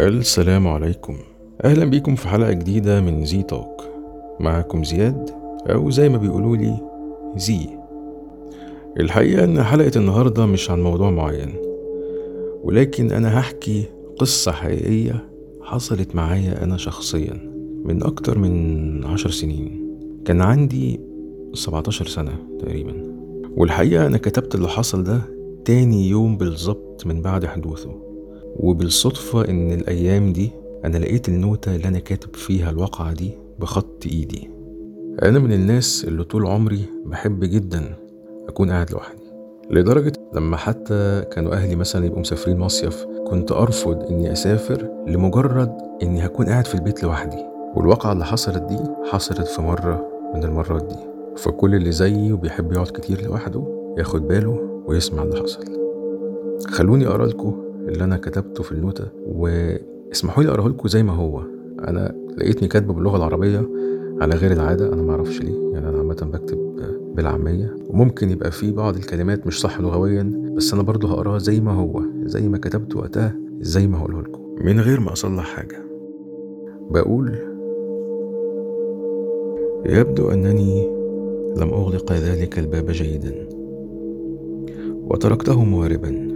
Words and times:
السلام 0.00 0.68
عليكم. 0.68 1.16
أهلا 1.64 1.84
بيكم 1.84 2.14
في 2.14 2.28
حلقة 2.28 2.52
جديدة 2.52 3.00
من 3.00 3.24
زي 3.24 3.42
توك. 3.42 3.84
معكم 4.40 4.84
زياد 4.84 5.30
أو 5.70 5.90
زي 5.90 6.08
ما 6.08 6.18
بيقولوا 6.18 6.56
لي 6.56 6.76
زي. 7.36 7.66
الحقيقة 9.00 9.44
إن 9.44 9.62
حلقة 9.62 9.90
النهاردة 9.96 10.46
مش 10.46 10.70
عن 10.70 10.82
موضوع 10.82 11.10
معين 11.10 11.54
ولكن 12.62 13.12
أنا 13.12 13.38
هحكي 13.40 13.84
قصة 14.18 14.52
حقيقية 14.52 15.28
حصلت 15.62 16.14
معايا 16.14 16.64
أنا 16.64 16.76
شخصيا 16.76 17.50
من 17.84 18.02
أكتر 18.02 18.38
من 18.38 19.04
عشر 19.04 19.30
سنين. 19.30 19.96
كان 20.24 20.40
عندي 20.40 21.00
17 21.54 22.06
سنة 22.06 22.38
تقريبا. 22.58 22.94
والحقيقة 23.56 24.06
أنا 24.06 24.18
كتبت 24.18 24.54
اللي 24.54 24.68
حصل 24.68 25.04
ده 25.04 25.35
تاني 25.66 26.08
يوم 26.08 26.36
بالظبط 26.36 27.06
من 27.06 27.22
بعد 27.22 27.46
حدوثه. 27.46 27.90
وبالصدفة 28.56 29.48
إن 29.48 29.72
الأيام 29.72 30.32
دي 30.32 30.50
أنا 30.84 30.98
لقيت 30.98 31.28
النوتة 31.28 31.74
اللي 31.76 31.88
أنا 31.88 31.98
كاتب 31.98 32.36
فيها 32.36 32.70
الواقعة 32.70 33.12
دي 33.12 33.30
بخط 33.58 34.06
إيدي. 34.06 34.50
أنا 35.22 35.38
من 35.38 35.52
الناس 35.52 36.04
اللي 36.08 36.24
طول 36.24 36.46
عمري 36.46 36.80
بحب 37.06 37.44
جدا 37.44 37.94
أكون 38.48 38.70
قاعد 38.70 38.90
لوحدي. 38.90 39.22
لدرجة 39.70 40.12
لما 40.34 40.56
حتى 40.56 41.24
كانوا 41.32 41.52
أهلي 41.52 41.76
مثلا 41.76 42.06
يبقوا 42.06 42.20
مسافرين 42.20 42.58
مصيف 42.58 43.06
كنت 43.30 43.52
أرفض 43.52 44.02
إني 44.10 44.32
أسافر 44.32 44.88
لمجرد 45.06 45.72
إني 46.02 46.26
هكون 46.26 46.46
قاعد 46.46 46.66
في 46.66 46.74
البيت 46.74 47.02
لوحدي. 47.02 47.44
والواقعة 47.74 48.12
اللي 48.12 48.24
حصلت 48.24 48.62
دي 48.62 48.78
حصلت 49.10 49.48
في 49.48 49.62
مرة 49.62 50.06
من 50.34 50.44
المرات 50.44 50.84
دي. 50.84 50.98
فكل 51.36 51.74
اللي 51.74 51.92
زيي 51.92 52.32
وبيحب 52.32 52.72
يقعد 52.72 52.86
كتير 52.86 53.24
لوحده 53.24 53.94
ياخد 53.98 54.28
باله 54.28 54.75
ويسمع 54.86 55.22
اللي 55.22 55.36
حصل. 55.36 55.64
خلوني 56.68 57.06
أقرأ 57.06 57.26
لكم 57.26 57.62
اللي 57.88 58.04
أنا 58.04 58.16
كتبته 58.16 58.62
في 58.62 58.72
النوتة 58.72 59.04
واسمحوا 59.26 60.42
لي 60.42 60.48
أقرأه 60.50 60.68
لكم 60.68 60.88
زي 60.88 61.02
ما 61.02 61.12
هو. 61.12 61.42
أنا 61.88 62.14
لقيتني 62.38 62.68
كاتبه 62.68 62.94
باللغة 62.94 63.16
العربية 63.16 63.68
على 64.20 64.34
غير 64.34 64.52
العادة 64.52 64.92
أنا 64.92 65.02
معرفش 65.02 65.40
ليه. 65.42 65.72
يعني 65.72 65.88
أنا 65.88 65.98
عامة 65.98 66.14
بكتب 66.32 66.58
بالعامية. 67.14 67.76
وممكن 67.88 68.30
يبقى 68.30 68.50
في 68.50 68.72
بعض 68.72 68.96
الكلمات 68.96 69.46
مش 69.46 69.60
صح 69.60 69.80
لغويا 69.80 70.52
بس 70.56 70.74
أنا 70.74 70.82
برضه 70.82 71.08
هقراه 71.08 71.38
زي 71.38 71.60
ما 71.60 71.72
هو 71.72 72.02
زي 72.24 72.48
ما 72.48 72.58
كتبت 72.58 72.96
وقتها 72.96 73.36
زي 73.60 73.86
ما 73.86 73.98
هقوله 73.98 74.20
لكم. 74.20 74.40
من 74.64 74.80
غير 74.80 75.00
ما 75.00 75.12
أصلح 75.12 75.44
حاجة. 75.44 75.82
بقول 76.90 77.38
يبدو 79.86 80.28
أنني 80.30 80.86
لم 81.56 81.68
أغلق 81.68 82.12
ذلك 82.12 82.58
الباب 82.58 82.86
جيدا. 82.90 83.48
وتركته 85.06 85.64
مواربا. 85.64 86.28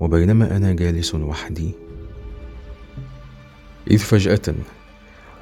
وبينما 0.00 0.56
أنا 0.56 0.72
جالس 0.72 1.14
وحدي 1.14 1.70
إذ 3.90 3.98
فجأة 3.98 4.54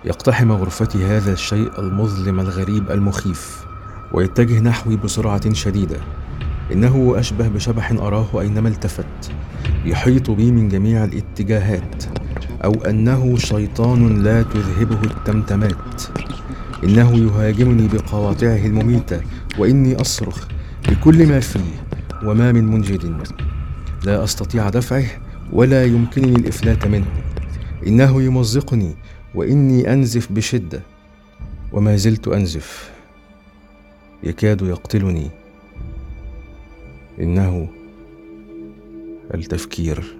يقتحم 0.04 0.52
غرفتي 0.52 1.04
هذا 1.04 1.32
الشيء 1.32 1.70
المظلم 1.78 2.40
الغريب 2.40 2.90
المخيف 2.90 3.66
ويتجه 4.12 4.60
نحوي 4.60 4.96
بسرعة 4.96 5.52
شديدة. 5.52 5.96
إنه 6.72 7.14
أشبه 7.18 7.48
بشبح 7.48 7.92
أراه 7.92 8.40
أينما 8.40 8.68
التفت 8.68 9.32
يحيط 9.84 10.30
بي 10.30 10.52
من 10.52 10.68
جميع 10.68 11.04
الاتجاهات 11.04 12.04
أو 12.64 12.72
أنه 12.72 13.36
شيطان 13.36 14.22
لا 14.22 14.42
تذهبه 14.42 15.04
التمتمات. 15.04 16.02
إنه 16.84 17.16
يهاجمني 17.16 17.88
بقواطعه 17.88 18.66
المميتة 18.66 19.20
وإني 19.58 20.00
أصرخ 20.00 20.57
بكل 20.88 21.26
ما 21.26 21.40
فيه 21.40 21.60
وما 22.24 22.52
من 22.52 22.64
منجد. 22.64 23.28
لا 24.04 24.24
أستطيع 24.24 24.68
دفعه 24.68 25.04
ولا 25.52 25.84
يمكنني 25.84 26.36
الإفلات 26.36 26.86
منه. 26.86 27.06
إنه 27.86 28.22
يمزقني 28.22 28.94
وإني 29.34 29.92
أنزف 29.92 30.32
بشدة. 30.32 30.80
وما 31.72 31.96
زلت 31.96 32.28
أنزف. 32.28 32.90
يكاد 34.22 34.62
يقتلني. 34.62 35.30
إنه 37.20 37.68
التفكير. 39.34 40.16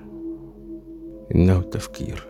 إنه 1.35 1.57
التفكير. 1.59 2.27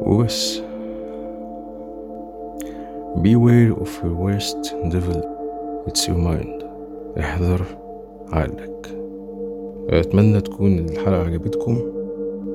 وبس. 0.00 0.69
Beware 3.16 3.72
of 3.72 3.90
your 4.04 4.14
worst 4.14 4.74
devil 4.92 5.20
It's 5.86 6.08
your 6.08 6.18
mind. 6.18 6.64
احذر 7.18 7.62
عقلك. 8.32 8.86
أتمنى 9.88 10.40
تكون 10.40 10.78
الحلقة 10.78 11.24
عجبتكم. 11.24 11.78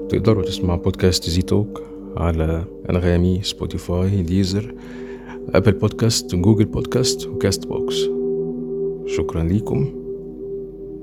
تقدروا 0.10 0.44
تسمعوا 0.44 0.80
بودكاست 0.80 1.30
زي 1.30 1.42
توك 1.42 1.84
على 2.18 2.64
أنغامي 2.90 3.42
Spotify 3.44 4.22
Deezer 4.22 4.75
Apple 5.50 5.72
Podcasts 5.72 6.36
Google 6.36 6.66
Podcasts 6.66 7.28
و 7.28 7.68
Castbox. 7.68 8.09
شكرا 9.06 9.44
ليكم. 9.44 9.90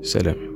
سلام. 0.03 0.52